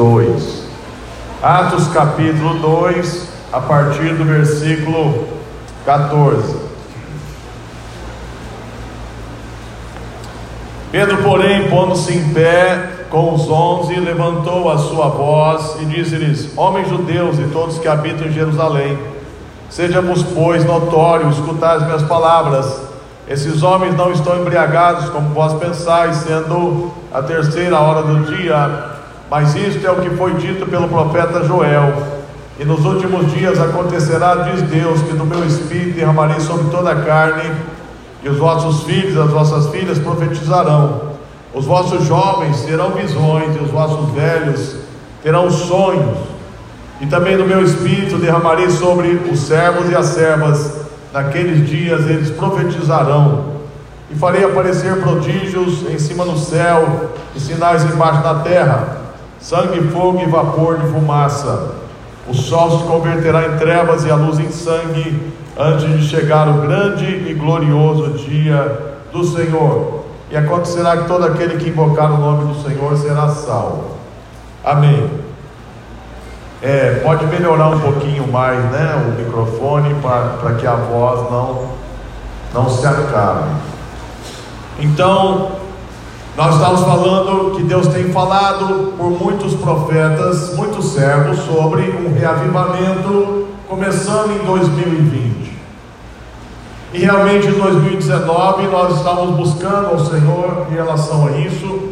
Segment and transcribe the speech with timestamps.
[0.00, 0.62] 2.
[1.42, 5.28] Atos capítulo 2, a partir do versículo
[5.84, 6.56] 14.
[10.90, 16.88] Pedro, porém, pondo-se em pé com os onze, levantou a sua voz e disse-lhes: Homens
[16.88, 18.98] judeus e todos que habitam em Jerusalém,
[19.68, 22.88] sejamos, pois, notórios, escutai as minhas palavras.
[23.28, 28.98] Esses homens não estão embriagados, como vós pensais, sendo a terceira hora do dia,
[29.30, 31.92] mas isto é o que foi dito pelo profeta Joel.
[32.58, 37.02] E nos últimos dias acontecerá, diz Deus, que do meu espírito derramarei sobre toda a
[37.02, 37.50] carne,
[38.22, 41.10] e os vossos filhos, as vossas filhas profetizarão.
[41.54, 44.76] Os vossos jovens terão visões, e os vossos velhos
[45.22, 46.18] terão sonhos.
[47.00, 50.80] E também do meu espírito derramarei sobre os servos e as servas
[51.12, 53.46] Naqueles dias eles profetizarão,
[54.10, 58.96] e farei aparecer prodígios em cima no céu e sinais embaixo da terra:
[59.40, 61.74] sangue, fogo e vapor de fumaça.
[62.28, 66.60] O sol se converterá em trevas e a luz em sangue, antes de chegar o
[66.60, 70.04] grande e glorioso dia do Senhor.
[70.30, 73.96] E acontecerá que todo aquele que invocar o nome do Senhor será salvo.
[74.64, 75.10] Amém.
[76.62, 81.70] É, pode melhorar um pouquinho mais né, o microfone para que a voz não,
[82.52, 83.48] não se acabe.
[84.78, 85.52] Então,
[86.36, 93.48] nós estamos falando que Deus tem falado por muitos profetas, muitos servos, sobre um reavivamento
[93.68, 95.58] começando em 2020.
[96.92, 101.90] E realmente em 2019 nós estamos buscando ao Senhor em relação a isso.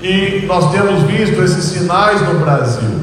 [0.00, 3.00] E nós temos visto esses sinais no Brasil.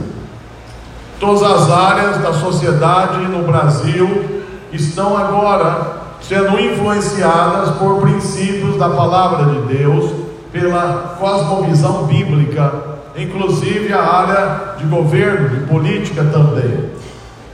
[1.20, 9.54] Todas as áreas da sociedade no Brasil estão agora sendo influenciadas por princípios da palavra
[9.54, 10.12] de Deus,
[10.52, 12.72] pela cosmovisão bíblica,
[13.16, 16.90] inclusive a área de governo, de política também.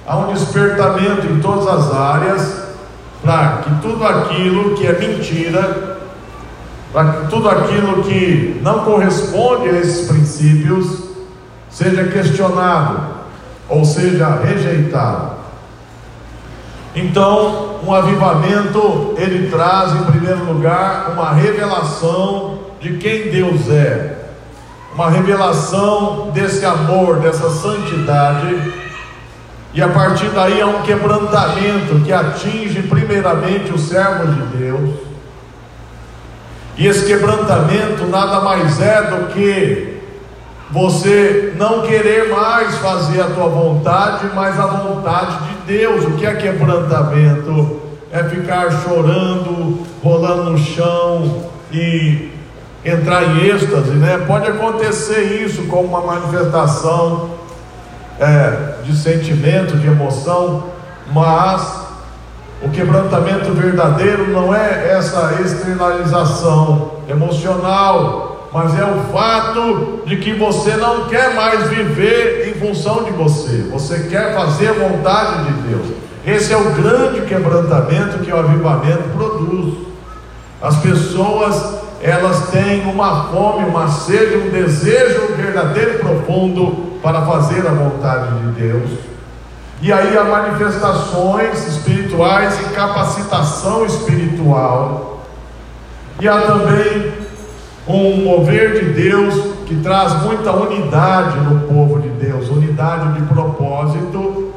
[0.07, 2.61] Há um despertamento em todas as áreas
[3.23, 5.97] para que tudo aquilo que é mentira,
[6.93, 11.11] para que tudo aquilo que não corresponde a esses princípios,
[11.69, 13.21] seja questionado
[13.69, 15.40] ou seja, rejeitado.
[16.95, 24.17] Então, um avivamento, ele traz em primeiro lugar uma revelação de quem Deus é,
[24.93, 28.73] uma revelação desse amor, dessa santidade,
[29.73, 34.89] e a partir daí é um quebrantamento que atinge primeiramente os servos de Deus.
[36.77, 39.90] E esse quebrantamento nada mais é do que
[40.71, 46.05] você não querer mais fazer a tua vontade, mas a vontade de Deus.
[46.05, 47.81] O que é quebrantamento?
[48.11, 52.31] É ficar chorando, rolando no chão e
[52.83, 54.23] entrar em êxtase, né?
[54.25, 57.29] Pode acontecer isso como uma manifestação
[58.19, 60.63] é, de sentimento, de emoção,
[61.13, 61.81] mas
[62.61, 70.75] o quebrantamento verdadeiro não é essa externalização emocional, mas é o fato de que você
[70.75, 75.87] não quer mais viver em função de você, você quer fazer a vontade de Deus.
[76.25, 79.73] Esse é o grande quebrantamento que o avivamento produz.
[80.61, 87.65] As pessoas, elas têm uma fome, uma sede, um desejo verdadeiro e profundo para fazer
[87.65, 88.89] a vontade de Deus.
[89.81, 95.25] E aí há manifestações espirituais e capacitação espiritual.
[96.19, 97.20] E há também
[97.87, 99.33] um mover de Deus
[99.65, 104.53] que traz muita unidade no povo de Deus, unidade de propósito,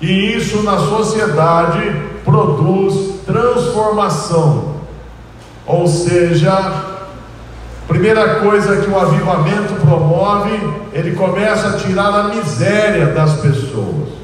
[0.00, 4.76] e isso na sociedade produz transformação.
[5.66, 6.84] Ou seja,
[7.88, 10.52] primeira coisa que o avivamento promove,
[10.92, 14.16] ele começa a tirar a miséria das pessoas.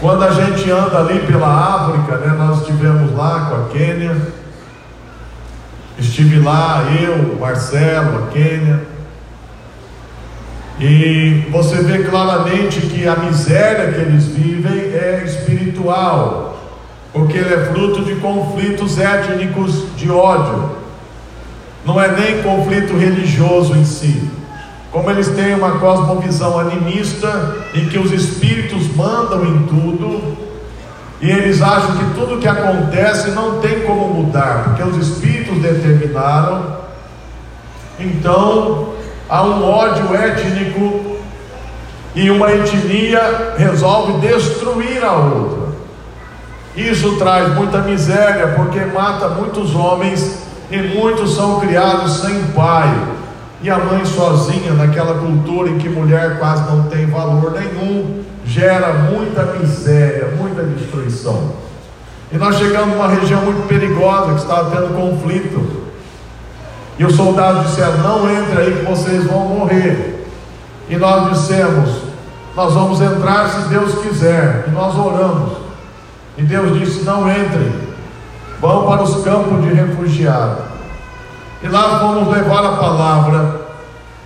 [0.00, 4.14] Quando a gente anda ali pela África, né, nós estivemos lá com a Quênia,
[5.98, 8.82] Estive lá, eu, Marcelo, a Quênia,
[10.78, 16.60] e você vê claramente que a miséria que eles vivem é espiritual,
[17.14, 20.70] porque ele é fruto de conflitos étnicos de ódio,
[21.86, 24.30] não é nem conflito religioso em si.
[24.92, 30.36] Como eles têm uma cosmovisão animista, em que os espíritos mandam em tudo,
[31.20, 36.76] e eles acham que tudo que acontece não tem como mudar, porque os espíritos determinaram.
[37.98, 38.92] Então,
[39.28, 41.16] há um ódio étnico
[42.14, 45.66] e uma etnia resolve destruir a outra.
[46.76, 50.38] Isso traz muita miséria, porque mata muitos homens
[50.70, 52.94] e muitos são criados sem pai.
[53.62, 58.22] E a mãe sozinha, naquela cultura em que mulher quase não tem valor nenhum,
[58.56, 61.52] gera muita miséria, muita destruição.
[62.32, 65.84] E nós chegamos numa região muito perigosa que estava tendo conflito.
[66.98, 70.26] E os soldados disseram: Não entre aí que vocês vão morrer.
[70.88, 71.90] E nós dissemos:
[72.56, 74.64] Nós vamos entrar se Deus quiser.
[74.66, 75.58] E nós oramos.
[76.38, 77.72] E Deus disse: Não entrem.
[78.58, 80.64] Vão para os campos de refugiados.
[81.62, 83.66] E lá fomos levar a palavra.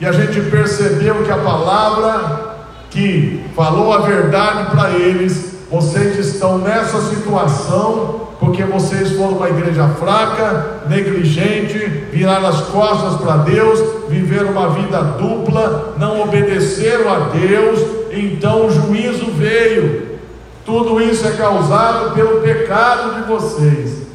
[0.01, 2.50] E a gente percebeu que a palavra
[2.91, 9.87] que falou a verdade para eles, vocês estão nessa situação porque vocês foram uma igreja
[9.87, 11.79] fraca, negligente,
[12.11, 13.79] viraram as costas para Deus,
[14.09, 20.19] viveram uma vida dupla, não obedeceram a Deus, então o juízo veio.
[20.65, 24.07] Tudo isso é causado pelo pecado de vocês.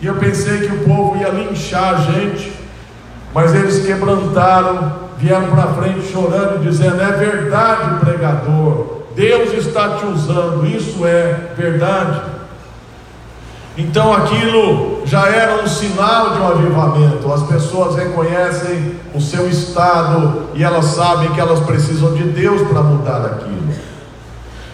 [0.00, 2.52] E eu pensei que o povo ia linchar a gente,
[3.34, 10.06] mas eles quebrantaram, vieram para frente chorando e dizendo: É verdade, pregador, Deus está te
[10.06, 12.36] usando, isso é verdade.
[13.78, 17.30] Então aquilo já era um sinal de um avivamento.
[17.30, 22.80] As pessoas reconhecem o seu estado e elas sabem que elas precisam de Deus para
[22.82, 23.56] mudar aquilo.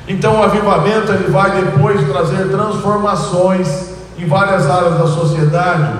[0.07, 5.93] Então o avivamento ele vai depois trazer transformações em várias áreas da sociedade.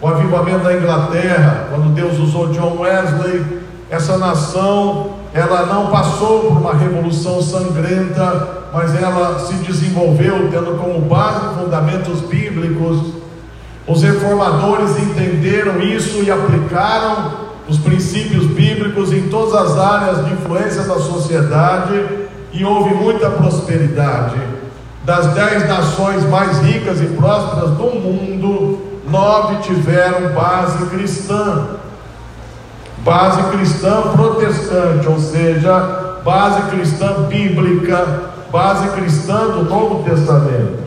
[0.00, 6.58] O avivamento da Inglaterra, quando Deus usou John Wesley, essa nação ela não passou por
[6.58, 13.12] uma revolução sangrenta, mas ela se desenvolveu tendo como base fundamentos bíblicos.
[13.86, 20.82] Os reformadores entenderam isso e aplicaram os princípios bíblicos em todas as áreas de influência
[20.82, 22.02] da sociedade
[22.52, 24.40] e houve muita prosperidade.
[25.04, 31.76] Das dez nações mais ricas e prósperas do mundo, nove tiveram base cristã
[33.06, 38.04] base cristã protestante, ou seja, base cristã bíblica,
[38.50, 40.84] base cristã do Novo Testamento.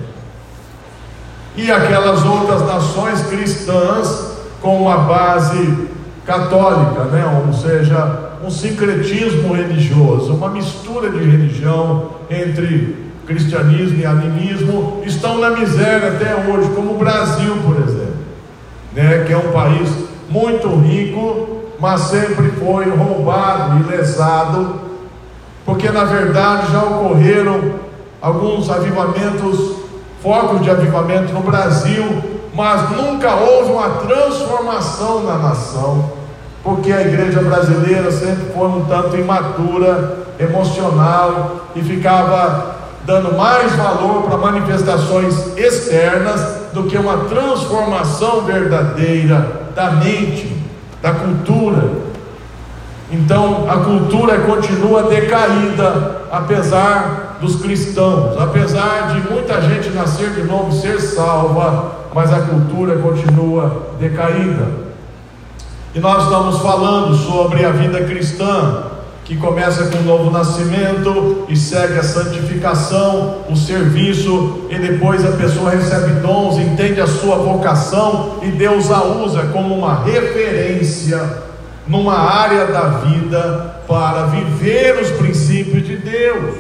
[1.56, 5.88] E aquelas outras nações cristãs com uma base
[6.26, 7.44] católica, né?
[7.48, 15.52] ou seja, um sincretismo religioso, uma mistura de religião entre cristianismo e animismo, estão na
[15.52, 18.14] miséria até hoje, como o Brasil, por exemplo,
[18.94, 19.24] né?
[19.26, 19.90] que é um país
[20.30, 24.82] muito rico, mas sempre foi roubado e lesado,
[25.66, 27.76] porque na verdade já ocorreram
[28.22, 29.78] alguns avivamentos,
[30.22, 32.04] focos de avivamento no Brasil,
[32.54, 36.12] mas nunca houve uma transformação na nação,
[36.62, 44.24] porque a igreja brasileira sempre foi um tanto imatura, emocional e ficava dando mais valor
[44.24, 50.59] para manifestações externas do que uma transformação verdadeira da mente
[51.02, 52.10] da cultura.
[53.12, 60.72] Então a cultura continua decaída, apesar dos cristãos, apesar de muita gente nascer de novo
[60.72, 64.90] ser salva, mas a cultura continua decaída.
[65.96, 68.84] E nós estamos falando sobre a vida cristã,
[69.30, 75.34] que começa com o novo nascimento e segue a santificação, o serviço, e depois a
[75.34, 81.22] pessoa recebe dons, entende a sua vocação e Deus a usa como uma referência
[81.86, 86.56] numa área da vida para viver os princípios de Deus.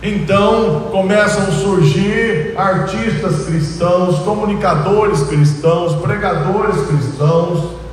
[0.00, 7.85] Então começam a surgir artistas cristãos, comunicadores cristãos, pregadores cristãos,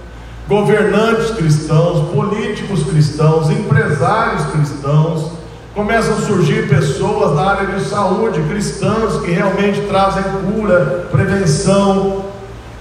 [0.47, 5.31] governantes cristãos, políticos cristãos, empresários cristãos,
[5.73, 12.25] começam a surgir pessoas na área de saúde cristãs que realmente trazem cura, prevenção,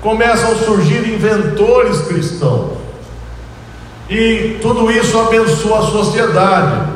[0.01, 2.73] começam a surgir inventores cristãos.
[4.11, 6.93] E tudo isso abençoa a sociedade.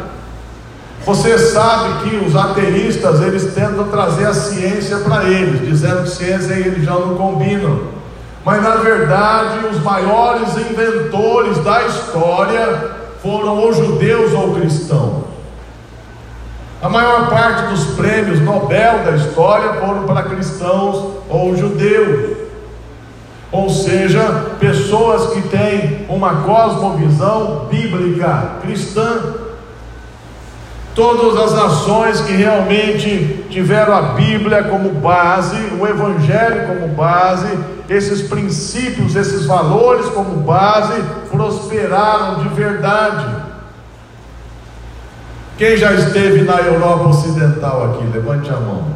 [1.07, 6.55] Você sabe que os ateístas eles tentam trazer a ciência para eles, dizendo que ciência
[6.55, 7.81] e religião não combinam.
[8.47, 15.25] Mas na verdade, os maiores inventores da história foram ou judeus ou cristãos.
[16.81, 22.37] A maior parte dos prêmios Nobel da história foram para cristãos ou judeus.
[23.51, 24.23] Ou seja,
[24.61, 29.23] pessoas que têm uma cosmovisão bíblica cristã.
[30.97, 37.47] Todas as nações que realmente tiveram a Bíblia como base, o Evangelho como base,
[37.87, 40.95] esses princípios, esses valores como base,
[41.31, 43.27] prosperaram de verdade.
[45.59, 48.07] Quem já esteve na Europa Ocidental aqui?
[48.15, 48.87] Levante a mão.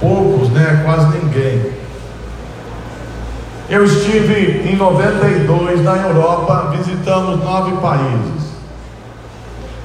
[0.00, 0.82] Poucos, né?
[0.84, 1.72] Quase ninguém.
[3.68, 8.39] Eu estive em 92 na Europa, visitamos nove países.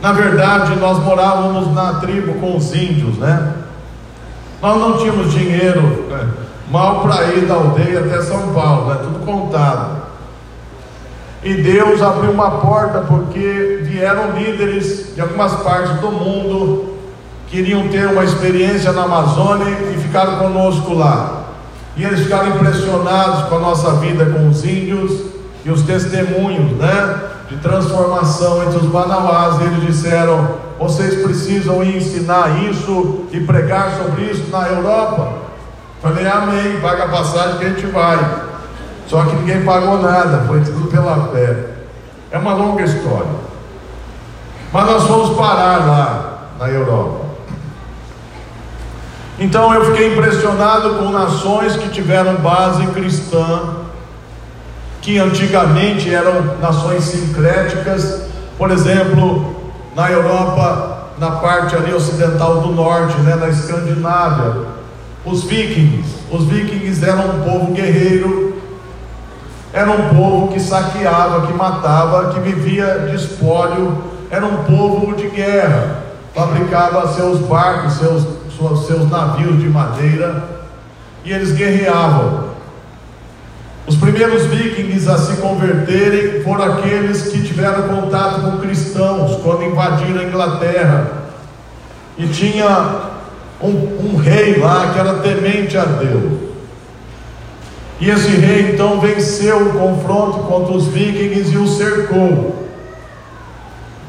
[0.05, 3.53] Na verdade, nós morávamos na tribo com os índios, né?
[4.62, 6.27] Nós não tínhamos dinheiro né?
[6.69, 9.00] mal para ir da aldeia até São Paulo, né?
[9.01, 10.03] Tudo contado.
[11.43, 16.97] E Deus abriu uma porta porque vieram líderes de algumas partes do mundo,
[17.47, 21.45] queriam ter uma experiência na Amazônia e ficaram conosco lá.
[21.97, 25.19] E eles ficaram impressionados com a nossa vida com os índios
[25.65, 27.31] e os testemunhos, né?
[27.49, 29.61] De transformação entre os manauás.
[29.61, 35.33] Eles disseram: vocês precisam ensinar isso e pregar sobre isso na Europa.
[36.01, 38.17] Falei, amém, paga a passagem que a gente vai.
[39.07, 41.69] Só que ninguém pagou nada, foi tudo pela fé.
[42.31, 43.45] É uma longa história.
[44.73, 47.25] Mas nós fomos parar lá na Europa.
[49.39, 53.84] Então eu fiquei impressionado com nações que tiveram base cristã,
[55.05, 58.24] que antigamente eram nações sincréticas,
[58.57, 59.55] por exemplo,
[59.95, 64.63] na Europa, na parte ali ocidental do norte, né, na Escandinávia,
[65.24, 68.55] os vikings, os vikings eram um povo guerreiro,
[69.71, 73.95] era um povo que saqueava, que matava, que vivia de espólio,
[74.31, 76.00] era um povo de guerra,
[76.33, 78.25] fabricava seus barcos, seus,
[78.88, 80.43] seus navios de madeira,
[81.24, 82.54] e eles guerreavam.
[84.15, 90.22] Os primeiros vikings a se converterem foram aqueles que tiveram contato com cristãos quando invadiram
[90.22, 91.12] a Inglaterra.
[92.17, 93.10] E tinha
[93.62, 96.31] um, um rei lá que era temente a Deus.
[98.00, 102.69] E esse rei então venceu o confronto contra os vikings e os cercou,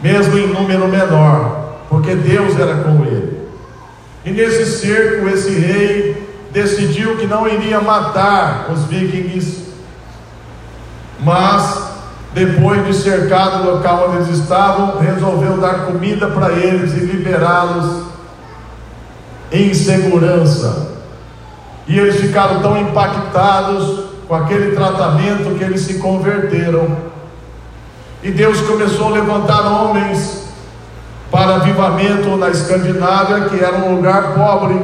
[0.00, 3.40] mesmo em número menor, porque Deus era com ele.
[4.24, 9.65] E nesse cerco, esse rei decidiu que não iria matar os vikings,
[11.20, 11.86] mas
[12.32, 18.04] depois de cercar o local onde eles estavam, resolveu dar comida para eles e liberá-los
[19.50, 20.96] em segurança.
[21.86, 26.96] E eles ficaram tão impactados com aquele tratamento que eles se converteram.
[28.22, 30.46] E Deus começou a levantar homens
[31.30, 34.78] para avivamento na Escandinávia, que era um lugar pobre.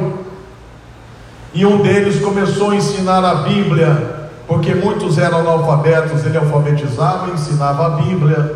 [1.53, 4.12] E um deles começou a ensinar a Bíblia,
[4.47, 8.55] porque muitos eram analfabetos, ele alfabetizava ensinava a Bíblia.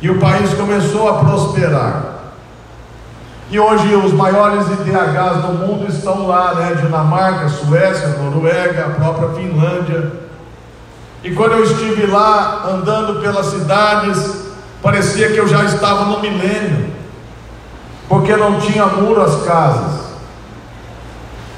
[0.00, 2.18] E o país começou a prosperar.
[3.50, 6.74] E hoje os maiores IDHs do mundo estão lá, né?
[6.74, 10.12] Dinamarca, Suécia, Noruega, a própria Finlândia.
[11.24, 14.48] E quando eu estive lá andando pelas cidades,
[14.82, 16.92] parecia que eu já estava no milênio,
[18.08, 20.07] porque não tinha muro as casas.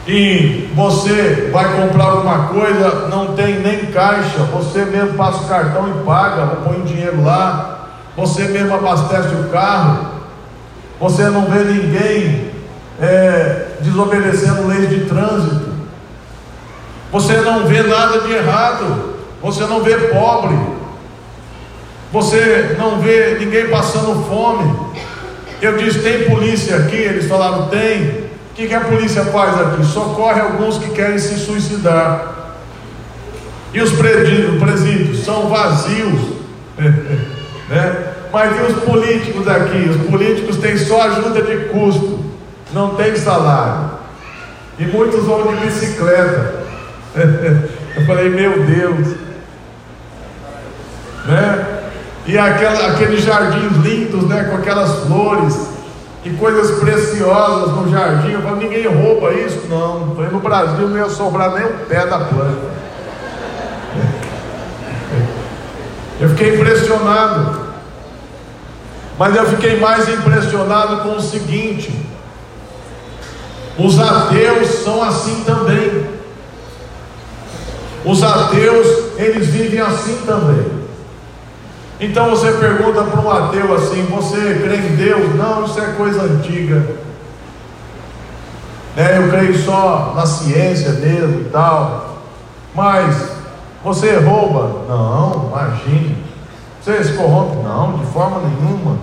[0.07, 5.89] E você vai comprar alguma coisa, não tem nem caixa, você mesmo passa o cartão
[5.89, 10.21] e paga, põe dinheiro lá, você mesmo abastece o carro.
[10.99, 12.51] Você não vê ninguém
[13.01, 15.71] é, desobedecendo leis de trânsito.
[17.11, 19.15] Você não vê nada de errado.
[19.43, 20.57] Você não vê pobre.
[22.13, 24.91] Você não vê ninguém passando fome.
[25.63, 26.97] Eu disse: tem polícia aqui?
[26.97, 28.30] Eles falaram: tem.
[28.61, 29.83] Que, que a polícia faz aqui?
[29.87, 32.57] Socorre alguns que querem se suicidar.
[33.73, 36.21] E os presídios são vazios.
[36.77, 38.13] né?
[38.31, 39.89] Mas e os políticos aqui?
[39.89, 42.23] Os políticos têm só ajuda de custo,
[42.75, 43.93] não tem salário.
[44.79, 46.63] E muitos vão de bicicleta.
[47.17, 49.17] Eu falei, meu Deus.
[51.25, 51.67] Né?
[52.27, 54.45] E aquela, aqueles jardins lindos, né?
[54.45, 55.70] Com aquelas flores
[56.25, 58.33] e coisas preciosas no jardim.
[58.33, 59.67] Eu falei, ninguém rouba isso?
[59.69, 60.15] Não.
[60.15, 62.81] Falei, no Brasil não ia sobrar nem o pé da planta.
[66.21, 67.71] Eu fiquei impressionado.
[69.19, 71.95] Mas eu fiquei mais impressionado com o seguinte:
[73.79, 76.21] os ateus são assim também.
[78.05, 78.87] Os ateus,
[79.19, 80.80] eles vivem assim também.
[82.01, 85.35] Então você pergunta para um ateu assim: Você crê em Deus?
[85.35, 86.83] Não, isso é coisa antiga.
[88.97, 92.23] Né, eu creio só na ciência mesmo e tal.
[92.75, 93.33] Mas
[93.85, 94.85] você rouba?
[94.89, 96.17] Não, imagine.
[96.81, 97.63] Você se corrompe?
[97.63, 98.97] Não, de forma nenhuma.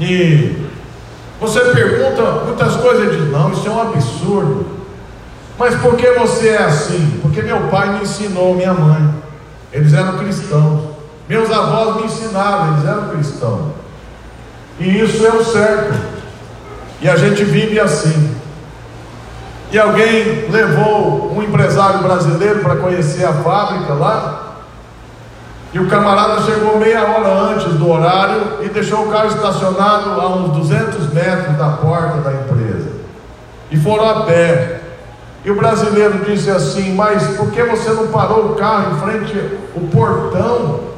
[0.00, 0.66] E
[1.40, 4.66] você pergunta muitas coisas e diz: Não, isso é um absurdo.
[5.56, 7.20] Mas por que você é assim?
[7.22, 9.14] Porque meu pai me ensinou, minha mãe.
[9.72, 10.93] Eles eram cristãos.
[11.28, 13.72] Meus avós me ensinaram, eles eram cristãos.
[14.78, 15.94] E isso é o certo.
[17.00, 18.34] E a gente vive assim.
[19.70, 24.40] E alguém levou um empresário brasileiro para conhecer a fábrica lá.
[25.72, 30.28] E o camarada chegou meia hora antes do horário e deixou o carro estacionado a
[30.28, 32.92] uns 200 metros da porta da empresa.
[33.70, 34.80] E foram a pé.
[35.44, 39.58] E o brasileiro disse assim: Mas por que você não parou o carro em frente
[39.74, 40.93] ao portão?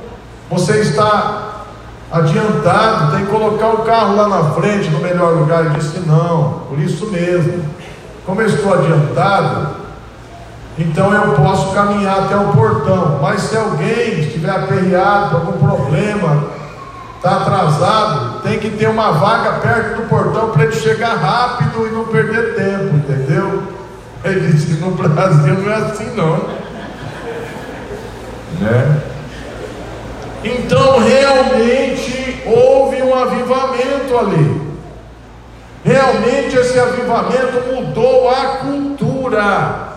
[0.51, 1.65] Você está
[2.13, 5.67] adiantado, tem que colocar o carro lá na frente, no melhor lugar.
[5.67, 7.65] Ele disse: Não, por isso mesmo.
[8.25, 9.69] Como eu estou adiantado,
[10.79, 13.19] então eu posso caminhar até o portão.
[13.23, 16.45] Mas se alguém estiver aperreado, algum problema,
[17.17, 21.91] está atrasado, tem que ter uma vaga perto do portão para ele chegar rápido e
[21.91, 23.63] não perder tempo, entendeu?
[24.25, 26.37] Ele disse no Brasil não é assim não.
[28.61, 29.03] Né?
[30.47, 34.61] Então realmente houve um avivamento ali.
[35.85, 39.89] Realmente esse avivamento mudou a cultura.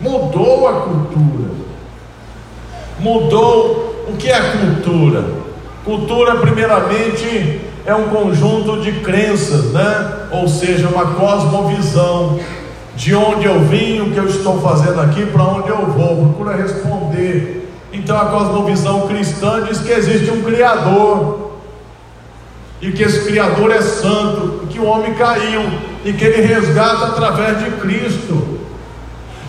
[0.00, 1.50] Mudou a cultura.
[2.98, 5.24] Mudou o que é cultura?
[5.84, 10.28] Cultura, primeiramente, é um conjunto de crenças, né?
[10.32, 12.38] Ou seja, uma cosmovisão
[12.96, 16.16] de onde eu vim, o que eu estou fazendo aqui, para onde eu vou.
[16.16, 17.55] Procura responder.
[17.96, 21.52] Então a cosmovisão cristã diz que existe um Criador
[22.80, 25.62] e que esse Criador é santo, e que o homem caiu,
[26.04, 28.60] e que ele resgata através de Cristo,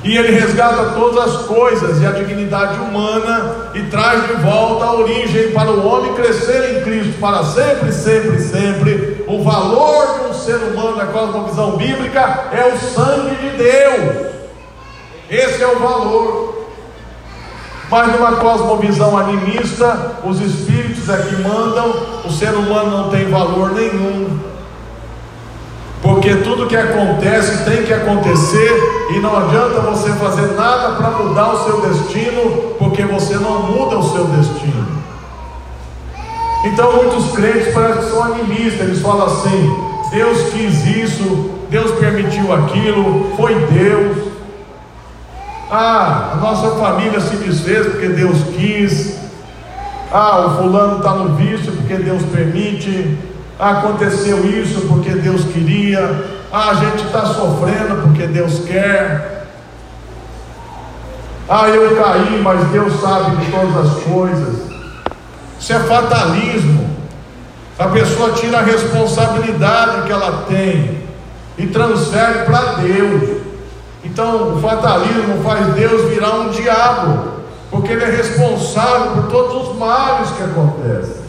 [0.02, 4.94] e ele resgata todas as coisas e a dignidade humana, e traz de volta a
[4.94, 9.26] origem para o homem crescer em Cristo para sempre, sempre, sempre.
[9.28, 14.28] O valor de um ser humano na cosmovisão bíblica é o sangue de Deus,
[15.30, 16.67] esse é o valor.
[17.90, 23.72] Mas numa cosmovisão animista, os espíritos é que mandam, o ser humano não tem valor
[23.72, 24.40] nenhum.
[26.02, 31.54] Porque tudo que acontece tem que acontecer e não adianta você fazer nada para mudar
[31.54, 34.86] o seu destino, porque você não muda o seu destino.
[36.66, 39.76] Então muitos crentes parecem que são animistas, eles falam assim:
[40.12, 44.37] Deus quis isso, Deus permitiu aquilo, foi Deus.
[45.70, 49.18] Ah, a nossa família se desfez porque Deus quis.
[50.12, 53.18] Ah, o fulano está no vício porque Deus permite.
[53.60, 56.26] Ah, aconteceu isso porque Deus queria.
[56.52, 59.46] Ah, a gente está sofrendo porque Deus quer.
[61.50, 64.56] Ah, eu caí, mas Deus sabe de todas as coisas.
[65.60, 66.88] Isso é fatalismo.
[67.78, 70.98] A pessoa tira a responsabilidade que ela tem
[71.58, 73.47] e transfere para Deus.
[74.04, 77.32] Então, o fatalismo faz Deus virar um diabo,
[77.70, 81.28] porque Ele é responsável por todos os males que acontecem.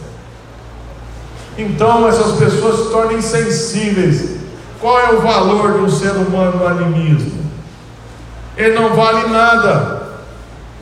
[1.57, 4.37] Então, essas pessoas se tornam insensíveis.
[4.79, 7.39] Qual é o valor do ser humano no animismo?
[8.55, 10.03] Ele não vale nada,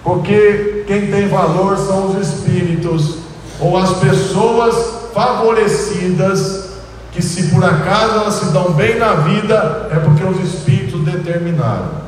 [0.04, 3.18] porque quem tem valor são os espíritos
[3.60, 6.68] ou as pessoas favorecidas
[7.12, 12.08] que se por acaso elas se dão bem na vida, é porque os espíritos determinaram.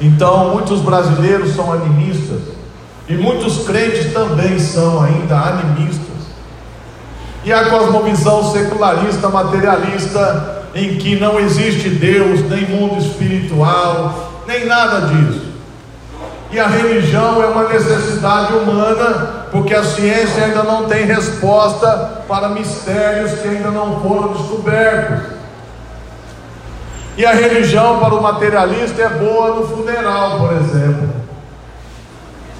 [0.00, 2.40] Então, muitos brasileiros são animistas,
[3.08, 6.06] e muitos crentes também são ainda animistas.
[7.44, 15.06] E a cosmovisão secularista, materialista, em que não existe Deus, nem mundo espiritual, nem nada
[15.06, 15.48] disso.
[16.50, 22.48] E a religião é uma necessidade humana, porque a ciência ainda não tem resposta para
[22.48, 25.37] mistérios que ainda não foram descobertos.
[27.18, 31.08] E a religião para o materialista é boa no funeral, por exemplo.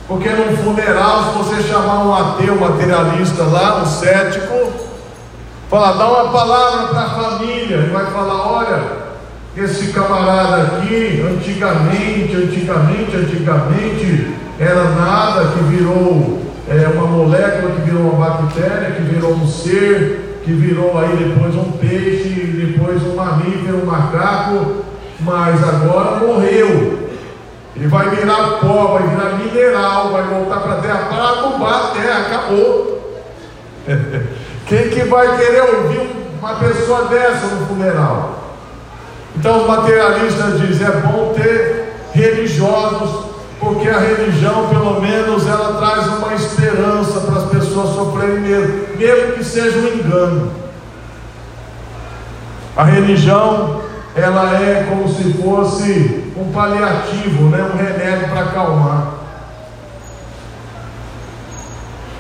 [0.09, 4.73] Porque no funeral, se você chamar um ateu materialista lá, um cético,
[5.71, 8.83] falar, dá uma palavra para a família, ele vai falar, olha,
[9.57, 18.11] esse camarada aqui, antigamente, antigamente, antigamente, era nada que virou é, uma molécula, que virou
[18.11, 23.83] uma bactéria, que virou um ser, que virou aí depois um peixe, depois um mamífero,
[23.83, 24.77] um macaco,
[25.21, 27.11] mas agora morreu.
[27.77, 31.89] Ele vai virar pó, vai virar mineral, vai voltar para a terra para adubar a
[31.89, 33.21] terra, acabou.
[34.67, 38.39] Quem que vai querer ouvir uma pessoa dessa no funeral?
[39.37, 43.27] Então os materialistas dizem, é bom ter religiosos,
[43.61, 48.18] porque a religião, pelo menos, ela traz uma esperança para as pessoas sofrerem
[48.49, 50.51] mesmo, mesmo que seja um engano.
[52.77, 53.83] A religião,
[54.17, 57.71] ela é como se fosse um paliativo, né?
[57.73, 59.15] um remédio para acalmar.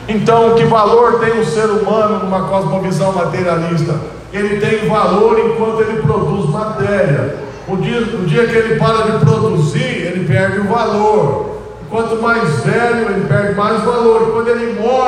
[0.09, 4.19] Então, que valor tem o ser humano numa cosmovisão materialista?
[4.33, 7.37] ele tem valor enquanto ele produz matéria.
[7.67, 11.59] o dia, o dia que ele para de produzir, ele perde o valor.
[11.91, 14.28] Quanto mais velho, ele perde mais valor.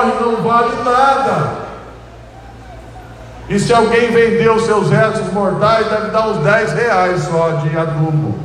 [0.01, 1.61] Morre, não vale nada.
[3.49, 7.77] E se alguém vender os seus restos mortais, deve dar uns 10 reais só de
[7.77, 8.39] adubo.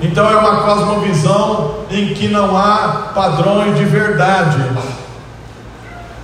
[0.00, 4.62] Então é uma cosmovisão em que não há padrões de verdade.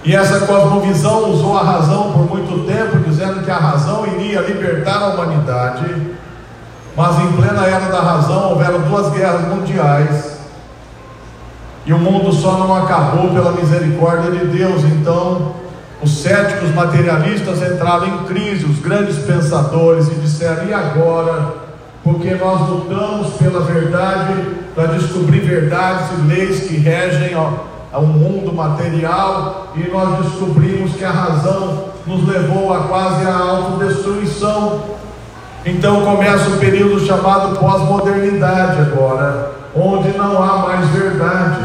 [0.04, 5.02] E essa cosmovisão usou a razão por muito tempo, dizendo que a razão iria libertar
[5.02, 6.14] a humanidade.
[6.96, 10.33] Mas em plena era da razão houveram duas guerras mundiais.
[11.86, 14.84] E o mundo só não acabou pela misericórdia de Deus.
[14.84, 15.52] Então,
[16.02, 21.64] os céticos materialistas entraram em crise, os grandes pensadores, e disseram: e agora?
[22.02, 24.34] Porque nós lutamos pela verdade,
[24.74, 31.10] para descobrir verdades e leis que regem ao mundo material, e nós descobrimos que a
[31.10, 34.80] razão nos levou a quase a autodestruição.
[35.64, 41.62] Então começa o período chamado pós-modernidade agora, onde não há mais verdade,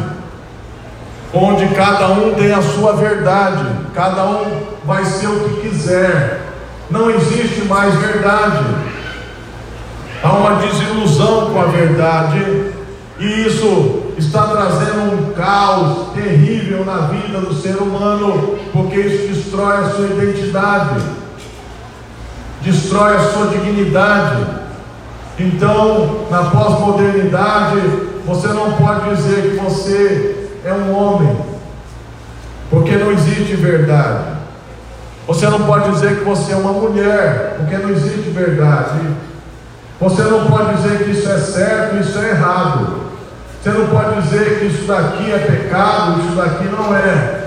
[1.34, 6.42] onde cada um tem a sua verdade, cada um vai ser o que quiser,
[6.90, 8.66] não existe mais verdade.
[10.24, 12.74] Há uma desilusão com a verdade,
[13.20, 19.78] e isso está trazendo um caos terrível na vida do ser humano, porque isso destrói
[19.78, 21.02] a sua identidade,
[22.62, 24.46] destrói a sua dignidade.
[25.38, 27.80] Então, na pós-modernidade,
[28.26, 31.38] você não pode dizer que você é um homem,
[32.70, 34.40] porque não existe verdade.
[35.28, 39.00] Você não pode dizer que você é uma mulher, porque não existe verdade.
[40.00, 43.10] Você não pode dizer que isso é certo, isso é errado.
[43.62, 47.44] Você não pode dizer que isso daqui é pecado, isso daqui não é,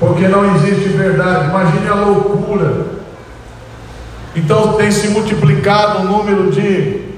[0.00, 1.48] porque não existe verdade.
[1.48, 2.86] Imagine a loucura.
[4.34, 7.08] Então tem se multiplicado o número de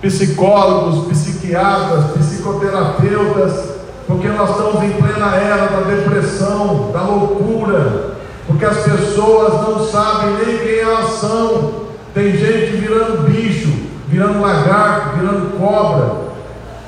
[0.00, 3.73] psicólogos, psiquiatras, psicoterapeutas,
[4.06, 10.34] porque nós estamos em plena era da depressão, da loucura, porque as pessoas não sabem
[10.44, 11.84] nem quem elas são.
[12.12, 13.72] Tem gente virando bicho,
[14.08, 16.16] virando lagarto, virando cobra,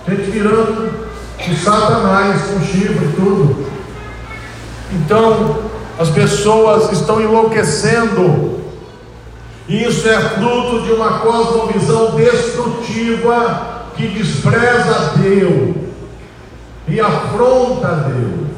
[0.08, 1.06] gente virando
[1.38, 3.66] de Satanás com chifre e tudo.
[4.92, 5.56] Então,
[5.98, 8.56] as pessoas estão enlouquecendo.
[9.68, 15.85] Isso é fruto de uma cosmovisão destrutiva que despreza Deus
[16.88, 18.48] e afronta Deus.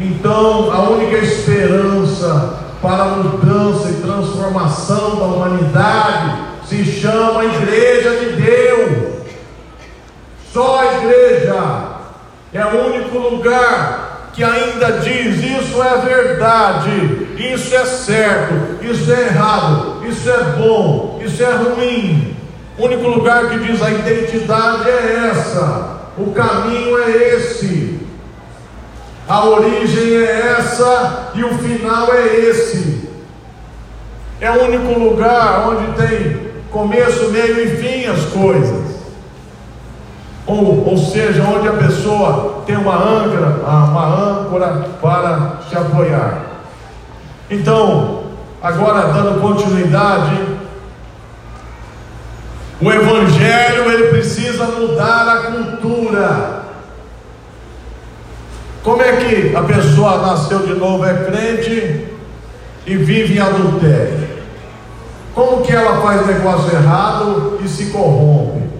[0.00, 8.42] Então, a única esperança para a mudança e transformação da humanidade se chama Igreja de
[8.42, 9.10] Deus.
[10.52, 11.90] Só a igreja
[12.52, 19.26] é o único lugar que ainda diz: isso é verdade, isso é certo, isso é
[19.26, 22.36] errado, isso é bom, isso é ruim.
[22.78, 28.00] O único lugar que diz a identidade é essa, o caminho é esse,
[29.28, 33.08] a origem é essa e o final é esse.
[34.40, 38.90] É o único lugar onde tem começo, meio e fim as coisas
[40.50, 46.42] ou, ou seja, onde a pessoa tem uma âncora, uma âncora para se apoiar.
[47.48, 48.24] Então,
[48.62, 50.36] agora dando continuidade,
[52.80, 56.60] o evangelho ele precisa mudar a cultura.
[58.82, 62.06] Como é que a pessoa nasceu de novo é crente
[62.86, 64.30] e vive em adultério?
[65.34, 68.70] Como que ela faz negócio errado e se corrompe?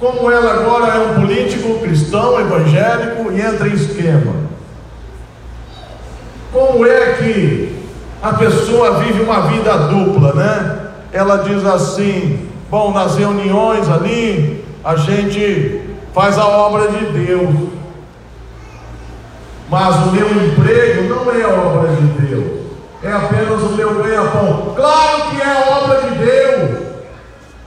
[0.00, 4.34] Como ela agora é um político cristão, evangélico e entra em esquema.
[6.52, 7.76] Como é que
[8.20, 10.78] a pessoa vive uma vida dupla, né?
[11.12, 15.82] Ela diz assim: bom, nas reuniões ali, a gente
[16.14, 17.68] faz a obra de Deus,
[19.68, 22.66] mas o meu emprego não é obra de Deus,
[23.02, 24.74] é apenas o meu ganha-pão.
[24.74, 26.78] Claro que é obra de Deus,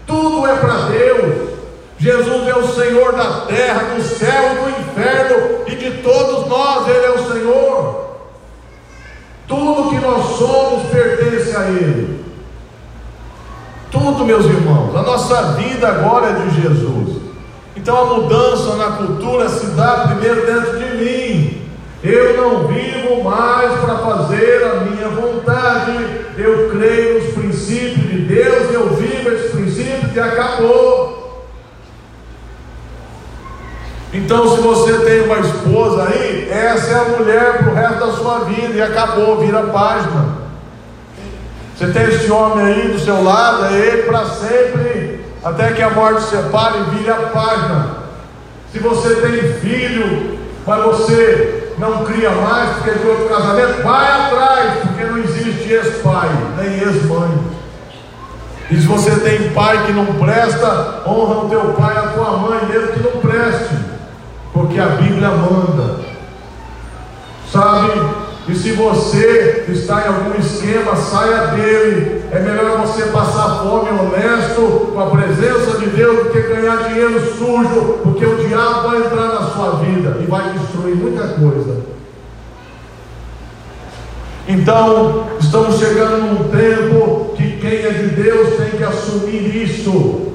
[0.05, 1.51] tudo é para Deus.
[1.97, 7.05] Jesus é o Senhor da terra, do céu do inferno, e de todos nós Ele
[7.05, 8.17] é o Senhor.
[9.47, 12.20] Tudo que nós somos pertence a Ele.
[15.01, 17.17] A nossa vida agora é de Jesus.
[17.75, 21.61] Então a mudança na cultura se dá primeiro dentro de mim.
[22.03, 25.91] Eu não vivo mais para fazer a minha vontade.
[26.37, 31.47] Eu creio nos princípios de Deus, eu vivo esses princípios e acabou.
[34.13, 38.11] Então, se você tem uma esposa aí, essa é a mulher para o resto da
[38.11, 40.40] sua vida e acabou, vira página.
[41.81, 45.89] Você tem esse homem aí do seu lado, é ele para sempre, até que a
[45.89, 47.87] morte separe e vire a página.
[48.71, 54.73] Se você tem filho, mas você não cria mais porque tem outro casamento, vai atrás,
[54.81, 57.39] porque não existe ex-pai, nem ex-mãe.
[58.69, 62.37] E se você tem pai que não presta, honra o teu pai e a tua
[62.37, 63.75] mãe, mesmo que não preste,
[64.53, 65.95] porque a Bíblia manda.
[67.51, 68.20] Sabe?
[68.51, 72.21] E se você está em algum esquema, saia dele.
[72.33, 77.33] É melhor você passar fome honesto com a presença de Deus do que ganhar dinheiro
[77.37, 81.77] sujo, porque o diabo vai entrar na sua vida e vai destruir muita coisa.
[84.49, 90.33] Então, estamos chegando num tempo que quem é de Deus tem que assumir isso.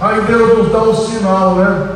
[0.00, 1.88] Aí Deus nos dá um sinal, né?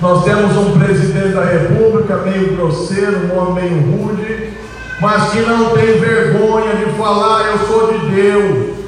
[0.00, 4.52] Nós temos um presidente da República meio grosseiro, um homem meio rude,
[5.00, 8.78] mas que não tem vergonha de falar: Eu sou de Deus.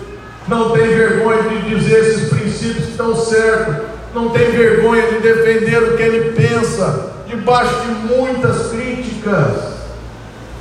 [0.46, 3.86] Não tem vergonha de dizer esses princípios que estão certos.
[4.14, 9.80] Não tem vergonha de defender o que ele pensa, debaixo de muitas críticas.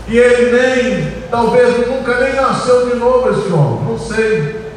[0.08, 4.70] E ele nem, talvez nunca nem nasceu de novo esse homem, não sei.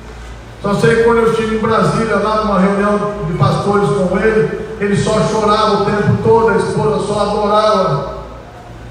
[0.61, 4.71] Só sei que quando eu estive em Brasília, lá numa reunião de pastores com ele,
[4.83, 8.14] ele só chorava o tempo todo, a esposa só adorava.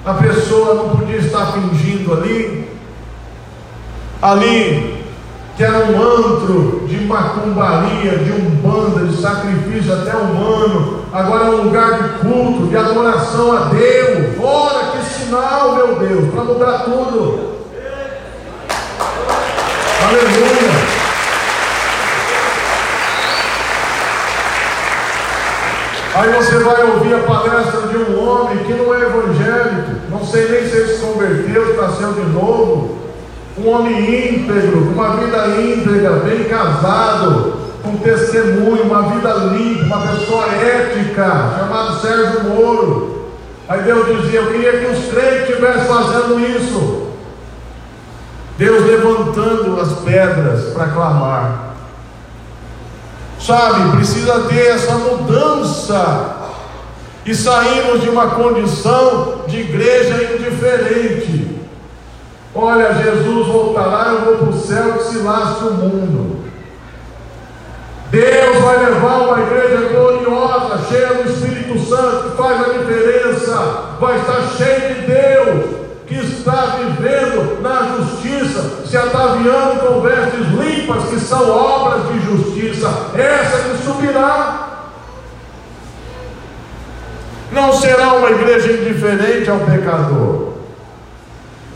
[0.06, 2.70] A pessoa não podia estar fingindo ali.
[4.22, 5.04] Ali,
[5.58, 11.64] que era um antro de macumbaria, de umbanda, de sacrifício até humano, agora é um
[11.64, 14.40] lugar de culto, de adoração a Deus.
[14.42, 17.52] Ora, que sinal, meu Deus, para mudar tudo.
[20.08, 21.11] Aleluia.
[26.14, 30.50] Aí você vai ouvir a palestra de um homem que não é evangélico, não sei
[30.50, 33.00] nem se ele se converteu, nasceu de novo.
[33.58, 40.46] Um homem íntegro, uma vida íntegra, bem casado, com testemunho, uma vida limpa, uma pessoa
[40.48, 43.28] ética, chamado Sérgio Moro.
[43.70, 47.08] Aí Deus dizia: Eu queria que os crentes estivessem fazendo isso.
[48.58, 51.71] Deus levantando as pedras para clamar.
[53.46, 56.38] Sabe, precisa ter essa mudança.
[57.26, 61.60] E saímos de uma condição de igreja indiferente.
[62.54, 66.42] Olha, Jesus voltará, eu vou para o céu que se lasque o mundo.
[68.10, 74.20] Deus vai levar uma igreja gloriosa, cheia do Espírito Santo, que faz a diferença, vai
[74.20, 75.81] estar cheia de Deus
[76.12, 82.90] que está vivendo na justiça, se ataviando com vestes limpas, que são obras de justiça,
[83.16, 84.90] essa que subirá.
[87.50, 90.56] Não será uma igreja indiferente ao pecador,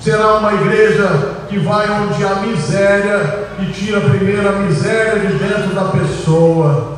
[0.02, 1.08] será uma igreja
[1.48, 6.98] que vai onde há miséria e tira primeiro a miséria de dentro da pessoa,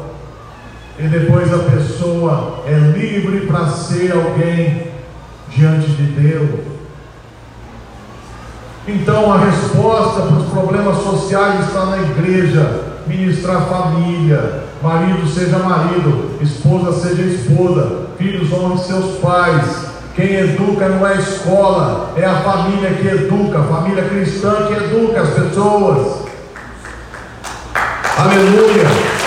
[0.98, 4.92] e depois a pessoa é livre para ser alguém
[5.50, 6.77] diante de Deus.
[8.88, 12.96] Então a resposta para os problemas sociais está na igreja.
[13.06, 19.88] Ministrar família, marido seja marido, esposa seja esposa, filhos honrem seus pais.
[20.16, 24.74] Quem educa não é a escola, é a família que educa, a família cristã que
[24.74, 26.26] educa as pessoas.
[28.18, 29.27] Aleluia.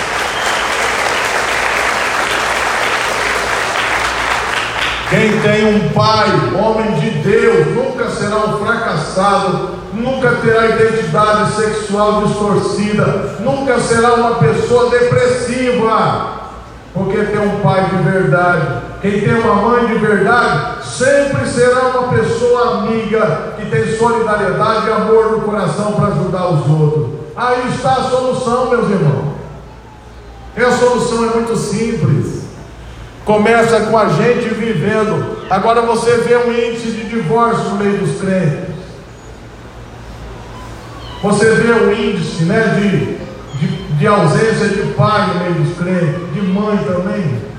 [5.11, 12.23] Quem tem um pai, homem de Deus, nunca será um fracassado, nunca terá identidade sexual
[12.27, 16.43] distorcida, nunca será uma pessoa depressiva,
[16.95, 18.83] porque tem um pai de verdade.
[19.03, 24.93] Quem tem uma mãe de verdade, sempre será uma pessoa amiga, que tem solidariedade e
[24.93, 27.09] amor no coração para ajudar os outros.
[27.35, 29.35] Aí está a solução, meus irmãos.
[30.57, 32.40] E a solução é muito simples.
[33.25, 35.45] Começa com a gente vivendo.
[35.49, 38.71] Agora você vê um índice de divórcio no meio dos crentes.
[41.23, 43.19] Você vê um índice né, de,
[43.59, 47.51] de, de ausência de pai no meio dos crentes, de mãe também.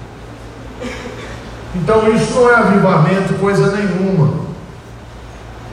[1.75, 4.41] Então isso não é avivamento, coisa nenhuma.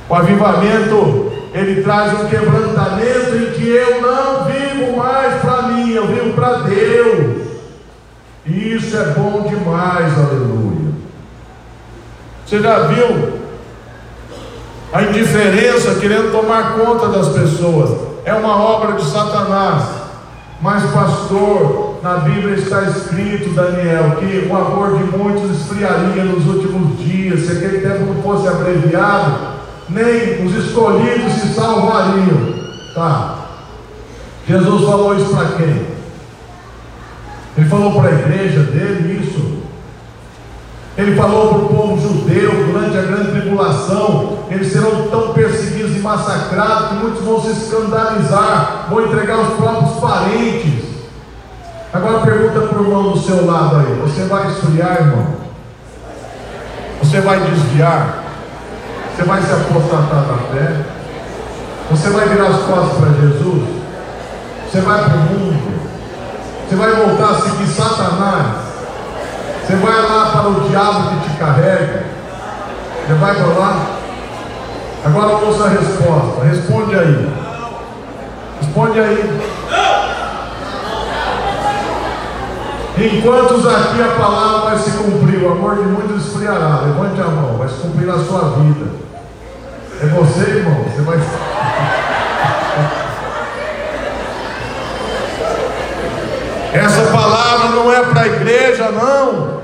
[0.09, 6.07] O avivamento, ele traz um quebrantamento em que eu não vivo mais para mim, eu
[6.07, 7.38] vivo para Deus.
[8.48, 10.92] Isso é bom demais, aleluia.
[12.46, 13.38] Você já viu
[14.90, 17.90] a indiferença querendo tomar conta das pessoas?
[18.24, 19.84] É uma obra de Satanás.
[20.62, 26.98] Mas, pastor, na Bíblia está escrito, Daniel, que o amor de muitos esfriaria nos últimos
[26.98, 27.40] dias.
[27.40, 29.58] Se aquele tempo não fosse abreviado,
[29.90, 32.54] nem os escolhidos se salvariam.
[32.94, 33.34] Tá.
[34.48, 35.97] Jesus falou isso para quem?
[37.59, 39.59] Ele falou para a igreja dele isso.
[40.97, 45.99] Ele falou para o povo judeu durante a grande tribulação: eles serão tão perseguidos e
[45.99, 50.85] massacrados que muitos vão se escandalizar, vão entregar os próprios parentes.
[51.92, 55.27] Agora pergunta para o irmão do seu lado aí: você vai esfriar, irmão?
[57.03, 58.23] Você vai desviar?
[59.16, 60.77] Você vai se apostatar da fé?
[61.90, 63.68] Você vai virar as costas para Jesus?
[64.71, 65.58] Você vai para o mundo?
[66.68, 68.46] Você vai voltar a seguir Satanás?
[69.64, 72.04] Você vai lá para o diabo que te carrega.
[73.07, 73.87] Você vai para lá.
[75.02, 76.44] Agora ouça a resposta.
[76.44, 77.33] Responde aí.
[78.61, 79.40] Responde aí.
[82.98, 86.83] Enquanto aqui a palavra vai se cumprir, o amor de muitos esfriará.
[86.85, 88.90] Levante a mão, vai se cumprir na sua vida.
[90.02, 90.85] É você, irmão.
[90.85, 91.18] Você vai.
[96.72, 99.59] Essa palavra não é para a igreja, não.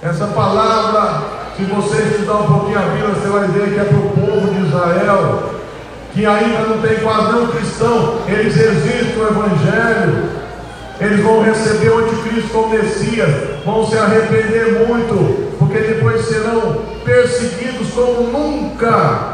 [0.00, 1.22] Essa palavra,
[1.56, 4.54] se você estudar um pouquinho a Bíblia, você vai ver que é para o povo
[4.54, 5.42] de Israel,
[6.12, 10.30] que ainda não tem quase nenhum cristão, eles resistem ao Evangelho,
[11.00, 13.30] eles vão receber o anticristo como Messias,
[13.64, 19.32] vão se arrepender muito, porque depois serão perseguidos como nunca.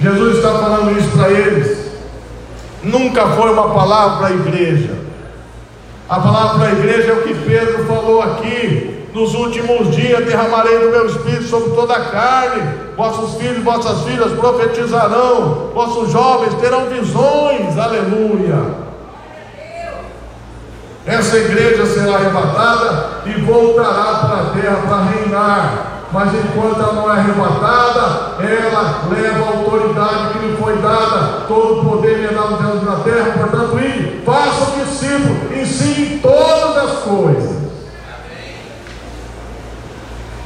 [0.00, 1.86] Jesus está falando isso para eles.
[2.82, 5.05] Nunca foi uma palavra para a igreja.
[6.08, 9.08] A palavra para a igreja é o que Pedro falou aqui.
[9.12, 12.62] Nos últimos dias derramarei do meu espírito sobre toda a carne.
[12.96, 15.70] Vossos filhos vossas filhas profetizarão.
[15.74, 17.76] Vossos jovens terão visões.
[17.76, 18.86] Aleluia.
[21.04, 25.95] Essa igreja será arrebatada e voltará para a terra para reinar.
[26.12, 31.80] Mas enquanto ela não é arrebatada, ela leva a autoridade que lhe foi dada, todo
[31.80, 36.76] o poder lhe é dado Deus na terra, portanto, ide, faça o discípulo, ensine todas
[36.76, 37.56] as coisas.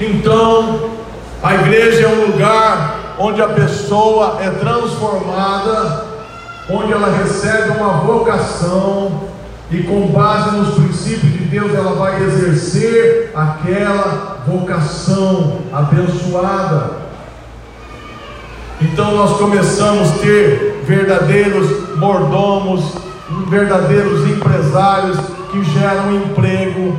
[0.00, 0.90] Então,
[1.42, 6.06] a igreja é um lugar onde a pessoa é transformada,
[6.70, 9.28] onde ela recebe uma vocação,
[9.70, 17.00] e com base nos princípios de Deus ela vai exercer aquela vocação abençoada.
[18.80, 22.94] Então nós começamos a ter verdadeiros mordomos,
[23.48, 25.18] verdadeiros empresários
[25.52, 26.96] que geram emprego.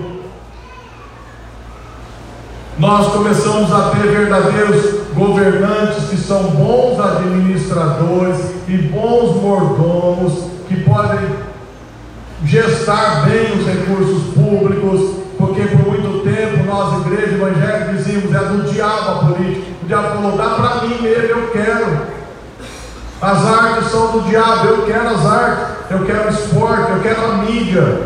[2.78, 11.52] Nós começamos a ter verdadeiros governantes que são bons administradores e bons mordomos que podem
[12.46, 16.11] gestar bem os recursos públicos, porque por muito
[16.72, 19.72] nós, igreja evangélica, dizíamos, é do diabo a política.
[19.84, 21.98] O diabo falou, dá para mim mesmo, eu quero.
[23.22, 27.26] As artes são do diabo, eu quero as artes, eu quero o esporte, eu quero
[27.26, 28.02] a mídia,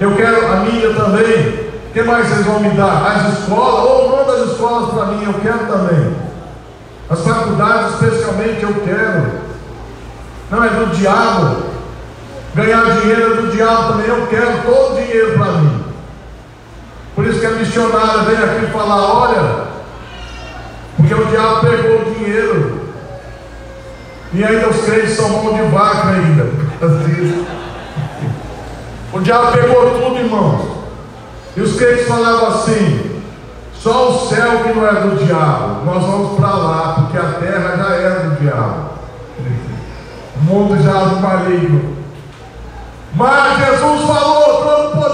[0.00, 1.68] eu quero a mídia também.
[1.88, 3.04] O que mais vocês vão me dar?
[3.06, 6.16] As escolas, ou manda as escolas para mim, eu quero também.
[7.10, 9.48] As faculdades, especialmente, eu quero.
[10.50, 11.68] Não é do diabo.
[12.54, 15.77] Ganhar dinheiro do diabo também, eu quero todo o dinheiro para mim.
[17.18, 19.64] Por isso que a missionária vem aqui falar: olha,
[20.96, 22.80] porque o diabo pegou o dinheiro.
[24.32, 26.46] E ainda os crentes são mão de vaca ainda.
[29.10, 30.68] O diabo pegou tudo, irmãos.
[31.56, 33.20] E os crentes falavam assim:
[33.74, 37.76] só o céu que não é do diabo, nós vamos para lá, porque a terra
[37.78, 38.90] já é do diabo.
[40.36, 41.96] O mundo já é do maligno.
[43.14, 45.07] Mas Jesus falou: todo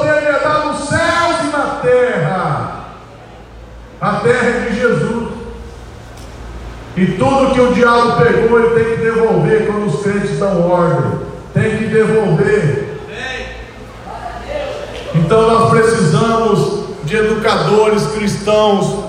[1.85, 2.85] terra.
[4.01, 5.29] A terra é de Jesus.
[6.97, 11.19] E tudo que o diabo pegou, ele tem que devolver quando os crentes dão ordem.
[11.53, 12.95] Tem que devolver.
[15.15, 19.05] Então nós precisamos de educadores cristãos,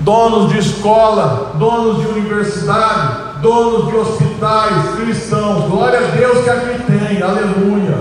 [0.00, 5.68] donos de escola, donos de universidade, donos de hospitais cristãos.
[5.68, 7.98] Glória a Deus que aqui tem, aleluia.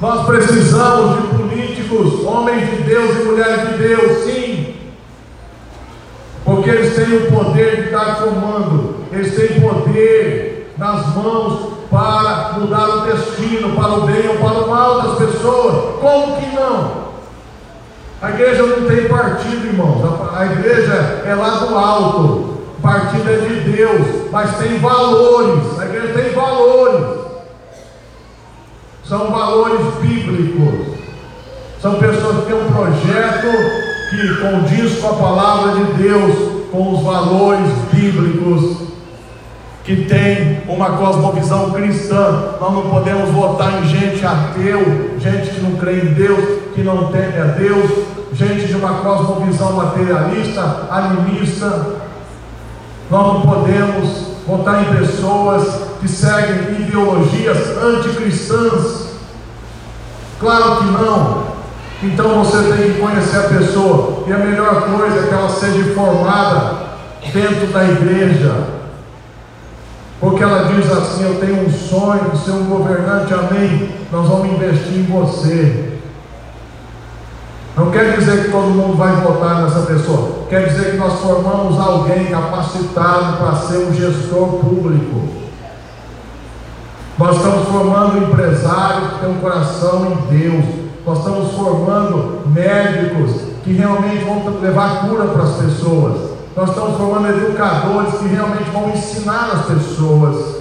[0.00, 4.74] Nós precisamos de políticos, homens de Deus e mulheres de Deus, sim.
[6.44, 12.88] Porque eles têm o poder de dar comando, eles têm poder nas mãos para mudar
[12.88, 15.98] o destino, para o bem ou para o mal das pessoas.
[16.00, 17.10] Como que não?
[18.22, 20.02] A igreja não tem partido, irmãos.
[20.34, 26.14] A igreja é lá do alto partido é de Deus, mas tem valores, a igreja
[26.14, 27.20] tem valores,
[29.04, 30.89] são valores bíblicos,
[31.80, 37.02] são pessoas que têm um projeto que condiz com a palavra de Deus, com os
[37.02, 38.90] valores bíblicos
[39.82, 42.56] que tem uma cosmovisão cristã.
[42.60, 47.10] Nós não podemos votar em gente ateu, gente que não crê em Deus, que não
[47.10, 47.90] teme a Deus,
[48.34, 51.96] gente de uma cosmovisão materialista, animista.
[53.10, 59.08] Nós não podemos votar em pessoas que seguem ideologias anticristãs.
[60.38, 61.49] Claro que não.
[62.02, 64.24] Então você tem que conhecer a pessoa.
[64.26, 66.90] E a melhor coisa é que ela seja formada
[67.32, 68.80] dentro da igreja
[70.20, 73.90] porque ela diz assim: Eu tenho um sonho de ser um governante, amém.
[74.12, 75.98] Nós vamos investir em você.
[77.74, 81.80] Não quer dizer que todo mundo vai votar nessa pessoa, quer dizer que nós formamos
[81.80, 85.28] alguém capacitado para ser um gestor público.
[87.16, 90.79] Nós estamos formando empresários que têm um coração em Deus.
[91.06, 96.30] Nós estamos formando médicos que realmente vão levar cura para as pessoas.
[96.56, 100.60] Nós estamos formando educadores que realmente vão ensinar as pessoas.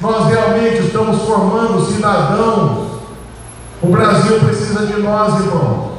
[0.00, 2.88] Nós realmente estamos formando cidadãos.
[3.80, 5.92] O Brasil precisa de nós, irmãos.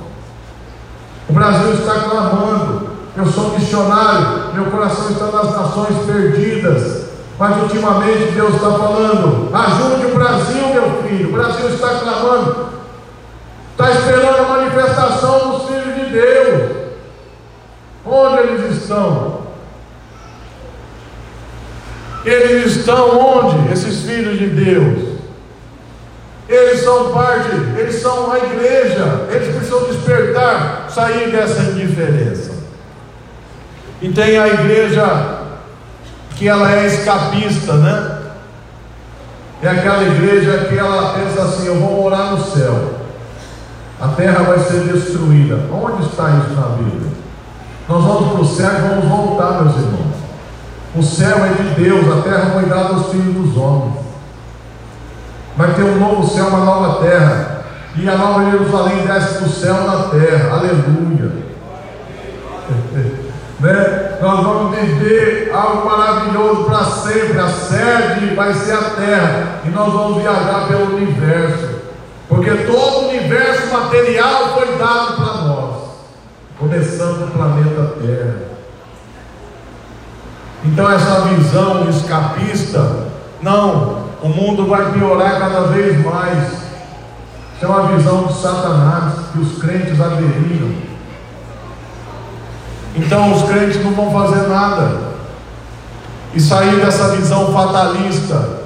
[1.29, 2.93] O Brasil está clamando.
[3.15, 7.03] Eu sou missionário, meu coração está nas nações perdidas.
[7.37, 11.29] Mas ultimamente Deus está falando: ajude o Brasil, meu filho.
[11.29, 12.69] O Brasil está clamando,
[13.73, 16.71] está esperando a manifestação dos filhos de Deus.
[18.05, 19.43] Onde eles estão?
[22.23, 23.73] Eles estão onde?
[23.73, 25.13] Esses filhos de Deus.
[26.47, 32.51] Eles são parte, eles são a igreja, eles precisam despertar, sair dessa indiferença.
[34.01, 35.39] E tem a igreja
[36.35, 38.19] que ela é escapista, né?
[39.61, 43.02] É aquela igreja que ela pensa assim: eu vou morar no céu,
[44.03, 45.59] a terra vai ser destruída.
[45.71, 47.09] Onde está isso na Bíblia?
[47.87, 50.15] Nós vamos para o céu e vamos voltar, meus irmãos.
[50.93, 53.93] O céu é de Deus, a terra foi dada aos filhos dos homens.
[55.55, 57.63] Vai ter um novo céu, uma nova terra.
[57.95, 60.57] E a nova Jerusalém desce do céu na terra.
[60.57, 61.31] Aleluia.
[63.61, 64.17] né?
[64.21, 67.39] Nós vamos viver algo maravilhoso para sempre.
[67.39, 69.61] A sede vai ser a terra.
[69.63, 71.72] E nós vamos viajar pelo universo.
[72.33, 75.83] Porque todo o universo material foi dado para nós
[76.59, 78.35] começando o planeta Terra.
[80.65, 83.07] Então essa visão escapista,
[83.41, 86.53] não, o mundo vai piorar cada vez mais.
[87.55, 90.73] Isso é uma visão de Satanás que os crentes aderiram.
[92.95, 95.13] Então os crentes não vão fazer nada.
[96.33, 98.62] E sair dessa visão fatalista.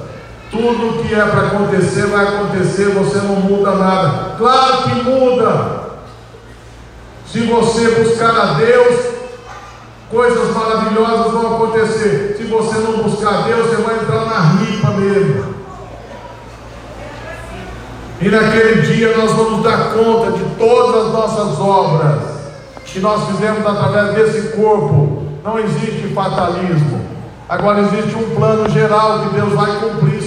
[0.50, 4.36] Tudo que é para acontecer vai acontecer, você não muda nada.
[4.38, 5.78] Claro que muda.
[7.26, 9.18] Se você buscar a Deus,
[10.10, 12.36] coisas maravilhosas vão acontecer.
[12.38, 15.54] Se você não buscar a Deus, você vai entrar na ripa mesmo.
[18.20, 22.38] E naquele dia nós vamos dar conta de todas as nossas obras
[22.86, 25.24] que nós fizemos através desse corpo.
[25.44, 27.06] Não existe fatalismo.
[27.48, 30.17] Agora existe um plano geral que Deus vai cumprir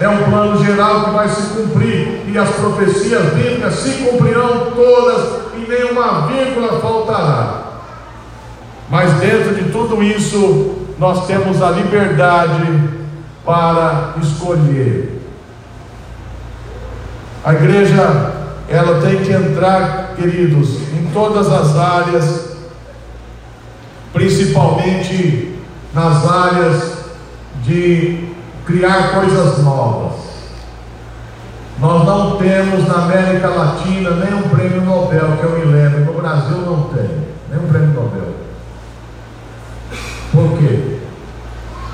[0.00, 5.44] É um plano geral que vai se cumprir e as profecias bíblicas se cumprirão todas
[5.56, 7.64] e nenhuma vírgula faltará.
[8.90, 12.90] Mas dentro de tudo isso, nós temos a liberdade
[13.44, 15.20] para escolher.
[17.44, 18.32] A igreja,
[18.68, 22.56] ela tem que entrar, queridos, em todas as áreas,
[24.12, 25.56] principalmente
[25.92, 26.93] nas áreas
[27.64, 28.28] de
[28.66, 30.12] criar coisas novas.
[31.80, 36.04] Nós não temos na América Latina nem um prêmio Nobel, que eu me lembro.
[36.04, 37.10] No Brasil não tem,
[37.50, 38.34] nem um prêmio Nobel.
[40.30, 40.98] Por quê?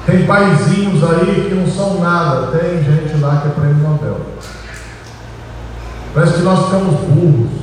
[0.07, 4.21] Tem paizinhos aí que não são nada, tem gente lá que é prêmio Nobel.
[6.13, 7.61] Parece que nós ficamos burros.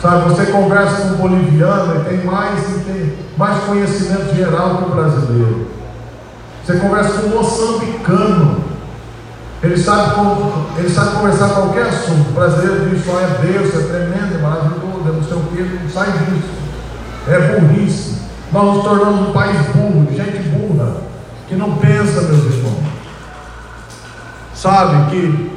[0.00, 4.94] Sabe, você conversa com um boliviano e tem mais, tem mais conhecimento geral que o
[4.94, 5.81] brasileiro.
[6.64, 8.64] Você conversa com um moçambicano.
[9.62, 12.30] Ele sabe, como, ele sabe conversar qualquer assunto.
[12.30, 15.78] O brasileiro diz só é Deus, é tremendo, é maravilhoso, é não sei o que,
[15.82, 16.50] não sai disso.
[17.28, 18.22] É burrice.
[18.52, 20.96] Nós nos tornamos um país burro, gente burra,
[21.48, 22.82] que não pensa, meus irmãos.
[24.54, 25.52] Sabe que,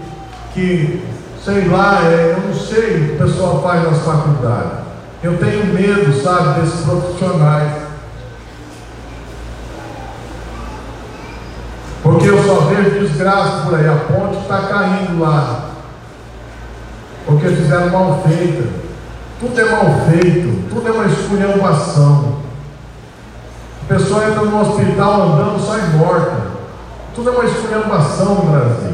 [0.53, 1.03] que
[1.43, 4.85] sei lá, é, eu não sei o que o pessoal faz nas faculdades.
[5.21, 7.84] Eu tenho medo, sabe, desses profissionais
[12.05, 13.89] Porque eu só vejo desgraça por aí.
[13.89, 15.71] A ponte está caindo lá.
[17.25, 18.69] Porque fizeram mal feita.
[19.39, 20.69] Tudo é mal feito.
[20.69, 22.35] Tudo é uma esculhambação.
[23.81, 26.51] A pessoa entra no hospital andando, sai morta.
[27.15, 28.93] Tudo é uma esculhambação no Brasil.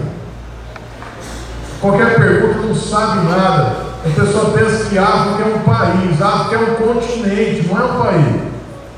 [1.82, 3.76] Qualquer pergunta não sabe nada.
[4.06, 8.02] A pessoa pensa que África é um país, África é um continente, não é um
[8.02, 8.42] país.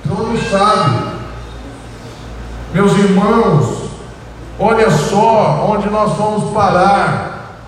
[0.05, 1.13] Então não sabe.
[2.73, 3.72] Meus irmãos,
[4.59, 7.59] olha só onde nós vamos parar.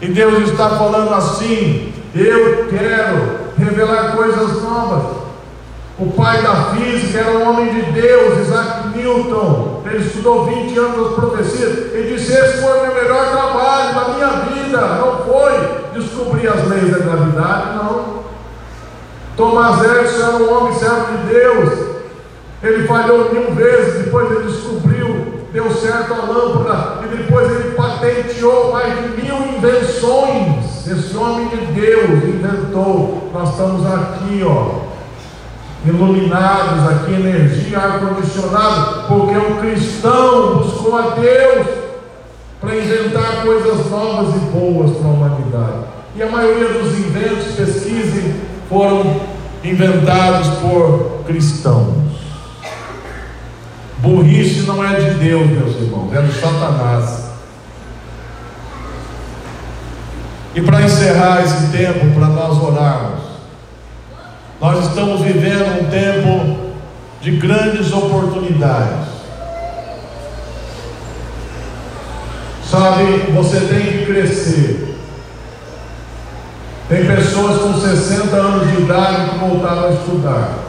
[0.00, 5.24] E Deus está falando assim: eu quero revelar coisas novas.
[5.98, 9.82] O pai da física era um homem de Deus, Isaac Newton.
[9.86, 14.08] Ele estudou 20 anos das profecias e disse: Esse foi o meu melhor trabalho da
[14.14, 14.80] minha vida.
[14.80, 18.24] Não foi descobrir as leis da gravidade, não.
[19.36, 21.94] Tomás Edison era um homem servo de Deus.
[22.62, 24.93] Ele falhou mil vezes, depois ele descobriu,
[25.54, 30.86] deu certo a lâmpada, e depois ele patenteou mais de mil invenções.
[30.86, 33.30] Esse homem de Deus inventou.
[33.32, 34.92] Nós estamos aqui, ó
[35.86, 41.66] iluminados aqui, energia, ar-condicionado, porque um cristão buscou a Deus
[42.58, 45.84] para inventar coisas novas e boas para a humanidade.
[46.16, 48.34] E a maioria dos inventos, pesquisem,
[48.68, 49.20] foram
[49.62, 52.13] inventados por cristãos.
[54.04, 57.24] Burrice não é de Deus, meus irmãos, é de Satanás.
[60.54, 63.22] E para encerrar esse tempo, para nós orarmos,
[64.60, 66.74] nós estamos vivendo um tempo
[67.22, 69.08] de grandes oportunidades.
[72.70, 74.98] Sabe, você tem que crescer.
[76.88, 80.63] Tem pessoas com 60 anos de idade que voltaram a estudar.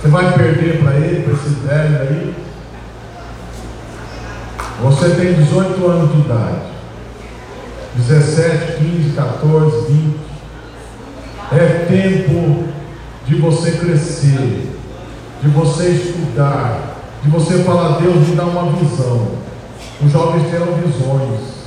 [0.00, 2.34] Você vai perder para ele, para esse velho aí?
[4.82, 6.70] Você tem 18 anos de idade.
[7.96, 10.16] 17, 15, 14, 20.
[11.52, 12.64] É tempo
[13.26, 14.70] de você crescer,
[15.42, 19.32] de você estudar, de você falar, Deus me dá uma visão.
[20.02, 21.60] Os jovens terão visões.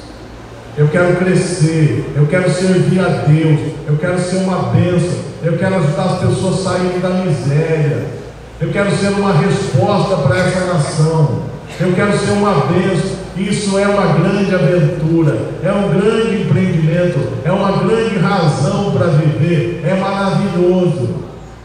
[0.75, 5.75] Eu quero crescer, eu quero servir a Deus, eu quero ser uma bênção, eu quero
[5.75, 8.22] ajudar as pessoas a saírem da miséria,
[8.63, 11.41] eu quero ser uma resposta para essa nação,
[11.81, 13.23] eu quero ser uma bênção.
[13.35, 19.81] Isso é uma grande aventura, é um grande empreendimento, é uma grande razão para viver,
[19.83, 21.09] é maravilhoso.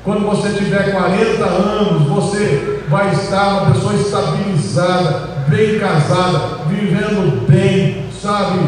[0.02, 8.06] Quando você tiver 40 anos, você vai estar uma pessoa estabilizada, bem casada, vivendo bem,
[8.20, 8.58] sabe?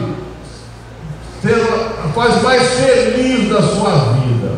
[2.14, 4.52] Fase mais feliz da sua vida.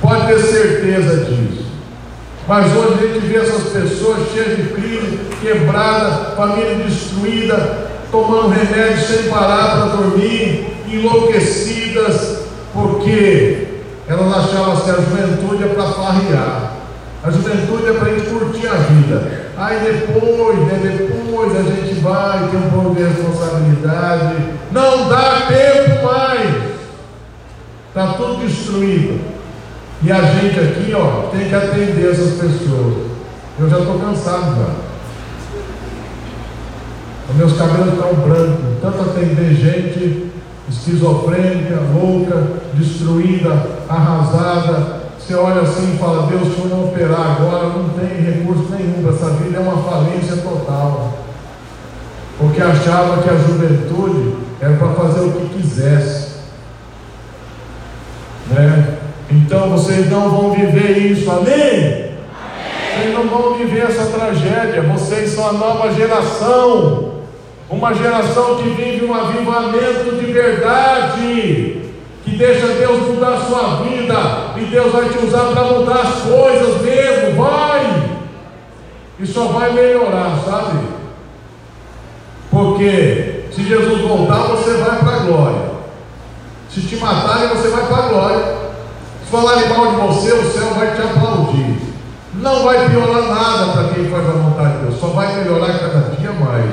[0.00, 1.55] Pode ter certeza disso.
[2.48, 9.04] Mas hoje a gente vê essas pessoas cheias de crise, quebrada, família destruída, tomando remédio
[9.04, 13.66] sem parar para dormir, enlouquecidas, porque
[14.06, 16.72] elas achavam que a juventude é para farrear.
[17.24, 19.46] A juventude é para gente curtir a vida.
[19.56, 24.36] Aí depois, né, depois a gente vai ter um pouco de responsabilidade.
[24.70, 26.76] Não dá tempo mais.
[27.88, 29.35] Está tudo destruído.
[30.02, 33.06] E a gente aqui, ó, tem que atender essas pessoas.
[33.58, 34.86] Eu já estou cansado já.
[37.30, 38.80] Os meus cabelos estão brancos.
[38.82, 40.30] Tanto atender gente
[40.68, 42.42] esquizofrênica, louca,
[42.74, 45.06] destruída, arrasada.
[45.18, 49.02] Você olha assim e fala: Deus, se eu não operar agora, não tem recurso nenhum
[49.02, 51.14] para essa vida, é uma falência total.
[52.38, 56.36] Porque achava que a juventude era para fazer o que quisesse.
[58.50, 58.95] Né?
[59.30, 62.06] Então vocês não vão viver isso, amém?
[62.94, 67.16] Vocês não vão viver essa tragédia, vocês são a nova geração.
[67.68, 71.82] Uma geração que vive um avivamento de verdade,
[72.24, 74.16] que deixa Deus mudar a sua vida,
[74.56, 78.06] e Deus vai te usar para mudar as coisas mesmo, vai!
[79.18, 80.78] E só vai melhorar, sabe?
[82.50, 85.70] Porque se Jesus voltar, você vai para a glória.
[86.70, 88.65] Se te matarem, você vai para a glória.
[89.26, 91.78] Se falarem mal de você, o céu vai te aplaudir.
[92.34, 96.14] Não vai piorar nada para quem faz a vontade de Deus, só vai melhorar cada
[96.14, 96.70] dia mais.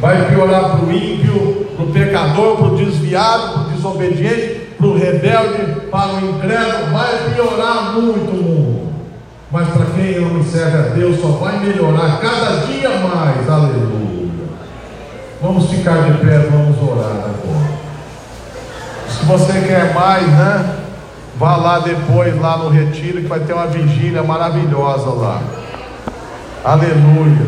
[0.00, 4.86] Vai piorar para o ímpio, para o pecador, para o desviado, para o desobediente, para
[4.86, 6.92] o rebelde, para o incrédulo.
[6.92, 8.92] Vai piorar muito o mundo.
[9.52, 13.50] Mas para quem não serve a Deus, só vai melhorar cada dia mais.
[13.50, 14.30] Aleluia.
[15.42, 17.69] Vamos ficar de pé, vamos orar agora.
[19.20, 20.76] Se você quer mais, né?
[21.38, 25.42] Vá lá depois, lá no retiro, que vai ter uma vigília maravilhosa lá.
[26.64, 27.46] Aleluia.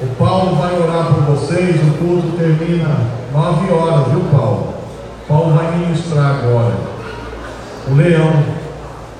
[0.00, 2.88] O Paulo vai orar por vocês, o culto termina
[3.32, 4.74] nove horas, viu Paulo?
[5.28, 6.74] Paulo vai ministrar agora.
[7.88, 8.42] O leão.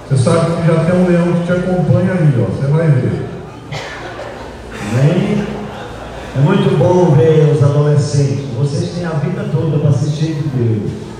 [0.09, 2.51] Você sabe que já tem um leão que te acompanha aí, ó.
[2.51, 3.29] Você vai ver.
[4.91, 5.45] Amém?
[6.35, 8.47] É muito bom ver os adolescentes.
[8.59, 11.12] Vocês têm a vida toda para assistir de Deus.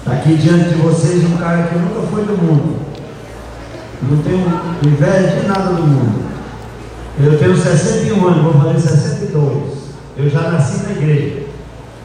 [0.00, 2.80] Está aqui diante de vocês um cara que nunca foi do mundo.
[4.02, 4.46] Não tenho
[4.82, 6.24] inveja de nada do mundo.
[7.22, 9.62] Eu tenho 61 anos, vou fazer 62.
[10.16, 11.42] Eu já nasci na igreja.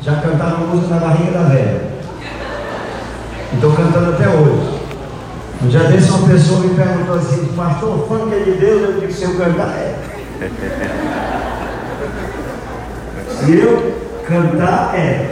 [0.02, 1.82] Já cantava música na barriga da velha.
[3.54, 4.76] Estou cantando até hoje.
[5.64, 8.82] Um dia desse uma pessoa me perguntou assim, pastor, funk é de Deus?
[8.82, 9.96] Eu disse, se eu cantar é.
[13.30, 13.96] Se eu
[14.28, 15.32] cantar é.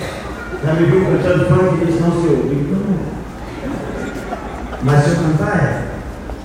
[0.63, 3.13] Já me viu cantando funk e disse, não se não.
[4.81, 5.83] Mas se eu cantar é.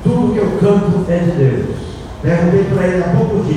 [0.02, 1.76] Tudo que eu canto é de Deus.
[2.22, 3.54] Perguntei para ele há pouco dia.